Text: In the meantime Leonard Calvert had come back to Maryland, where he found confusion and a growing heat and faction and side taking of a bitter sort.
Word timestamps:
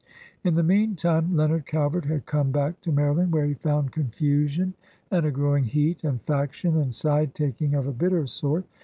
In 0.43 0.55
the 0.55 0.63
meantime 0.63 1.35
Leonard 1.37 1.67
Calvert 1.67 2.05
had 2.05 2.25
come 2.25 2.49
back 2.51 2.81
to 2.81 2.91
Maryland, 2.91 3.31
where 3.31 3.45
he 3.45 3.53
found 3.53 3.91
confusion 3.91 4.73
and 5.11 5.27
a 5.27 5.29
growing 5.29 5.65
heat 5.65 6.03
and 6.03 6.19
faction 6.23 6.75
and 6.75 6.91
side 6.91 7.35
taking 7.35 7.75
of 7.75 7.85
a 7.85 7.91
bitter 7.93 8.25
sort. 8.25 8.65